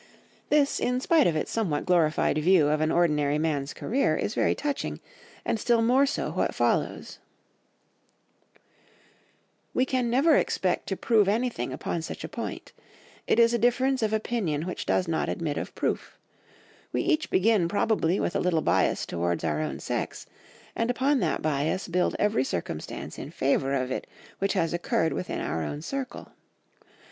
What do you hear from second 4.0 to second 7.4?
is very touching, and still more so what follows—